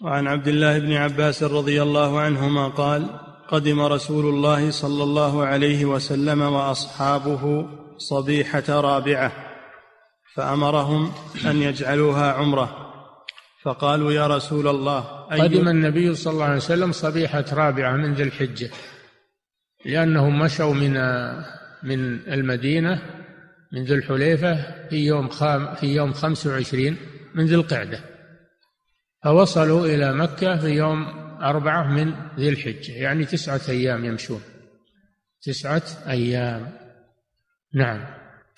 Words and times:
وعن 0.00 0.26
عبد 0.26 0.48
الله 0.48 0.78
بن 0.78 0.92
عباس 0.92 1.42
رضي 1.42 1.82
الله 1.82 2.20
عنهما 2.20 2.68
قال 2.68 3.06
قدم 3.48 3.80
رسول 3.80 4.34
الله 4.34 4.70
صلى 4.70 5.02
الله 5.02 5.44
عليه 5.44 5.84
وسلم 5.84 6.42
وأصحابه 6.42 7.68
صبيحة 7.98 8.64
رابعة 8.68 9.32
فأمرهم 10.34 11.12
أن 11.44 11.62
يجعلوها 11.62 12.32
عمرة. 12.32 12.92
فقالوا 13.62 14.12
يا 14.12 14.26
رسول 14.26 14.68
الله 14.68 15.28
أي 15.32 15.40
قدم 15.40 15.68
النبي 15.68 16.14
صلى 16.14 16.32
الله 16.32 16.44
عليه 16.44 16.56
وسلم 16.56 16.92
صبيحة 16.92 17.44
رابعة 17.52 17.96
من 17.96 18.14
ذي 18.14 18.22
الحجة 18.22 18.70
لأنهم 19.84 20.38
مشوا 20.38 20.74
من 20.74 20.92
من 21.82 22.20
المدينة 22.32 23.02
من 23.72 23.84
ذي 23.84 23.94
الحليفة 23.94 24.54
في 24.88 24.96
يوم 24.96 25.28
خام 25.28 25.74
في 25.74 25.86
يوم 25.86 26.12
25 26.12 26.96
من 27.34 27.46
ذي 27.46 27.54
القعدة. 27.54 28.11
فوصلوا 29.24 29.86
إلى 29.86 30.12
مكة 30.12 30.56
في 30.56 30.68
يوم 30.68 31.06
أربعة 31.42 31.82
من 31.82 32.12
ذي 32.36 32.48
الحجة 32.48 32.92
يعني 32.92 33.24
تسعة 33.24 33.60
أيام 33.68 34.04
يمشون. 34.04 34.40
تسعة 35.42 35.82
أيام. 36.08 36.72
نعم. 37.74 38.04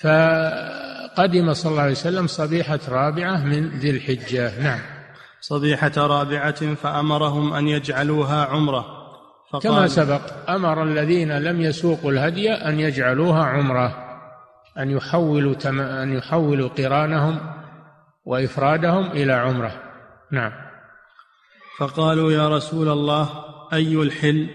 فقدم 0.00 1.52
صلى 1.52 1.70
الله 1.70 1.82
عليه 1.82 1.92
وسلم 1.92 2.26
صبيحة 2.26 2.80
رابعة 2.88 3.44
من 3.44 3.68
ذي 3.68 3.90
الحجة. 3.90 4.62
نعم. 4.62 4.80
صبيحة 5.40 5.92
رابعة 5.96 6.74
فأمرهم 6.74 7.52
أن 7.52 7.68
يجعلوها 7.68 8.44
عمرة. 8.44 8.84
فقال 9.50 9.62
كما 9.62 9.86
سبق 9.86 10.50
أمر 10.50 10.82
الذين 10.82 11.38
لم 11.38 11.60
يسوقوا 11.60 12.12
الهدي 12.12 12.50
أن 12.52 12.80
يجعلوها 12.80 13.44
عمرة 13.44 13.96
أن 14.78 14.90
يحولوا 14.90 15.54
تم... 15.54 15.80
أن 15.80 16.12
يحولوا 16.12 16.68
قرانهم 16.68 17.40
وإفرادهم 18.24 19.10
إلى 19.10 19.32
عمرة. 19.32 19.83
نعم. 20.34 20.52
فقالوا 21.78 22.32
يا 22.32 22.48
رسول 22.48 22.88
الله 22.88 23.30
أي 23.72 23.94
الحل؟ 23.94 24.50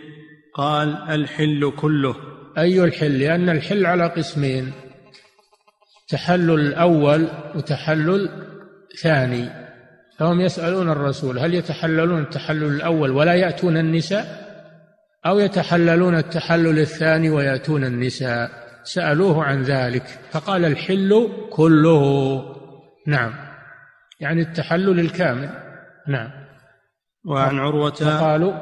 قال 0.56 0.90
الحل 1.10 1.72
كله. 1.78 2.16
أي 2.58 2.84
الحل؟ 2.84 3.20
لأن 3.20 3.50
الحل 3.50 3.86
على 3.86 4.08
قسمين. 4.08 4.72
تحلل 6.08 6.60
الأول 6.60 7.28
وتحلل 7.56 8.30
ثاني 9.02 9.50
فهم 10.18 10.42
يسألون 10.42 10.90
الرسول 10.90 11.40
هل 11.40 11.54
يتحللون 11.54 12.22
التحلل 12.22 12.76
الأول 12.76 13.12
ولا 13.12 13.34
يأتون 13.34 13.78
النساء؟ 13.78 14.50
أو 15.26 15.40
يتحللون 15.40 16.16
التحلل 16.16 16.80
الثاني 16.80 17.30
ويأتون 17.30 17.84
النساء؟ 17.84 18.52
سألوه 18.84 19.44
عن 19.44 19.62
ذلك 19.62 20.04
فقال 20.32 20.66
الحل 20.66 21.30
كله. 21.50 22.44
نعم. 23.08 23.34
يعني 24.20 24.42
التحلل 24.42 25.00
الكامل. 25.00 25.69
نعم. 26.10 26.30
وعن 27.26 27.60
عروة 27.60 27.92
فقالوا 27.92 28.54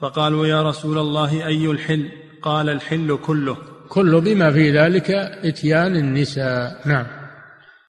فقالوا 0.00 0.46
يا 0.46 0.62
رسول 0.62 0.98
الله 0.98 1.46
أي 1.46 1.70
الحل؟ 1.70 2.08
قال 2.42 2.68
الحل 2.68 3.18
كله. 3.26 3.56
كله 3.88 4.20
بما 4.20 4.50
في 4.50 4.78
ذلك 4.78 5.10
إتيان 5.44 5.96
النساء. 5.96 6.88
نعم. 6.88 7.23